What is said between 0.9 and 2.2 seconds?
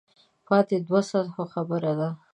سطحو خبره ده.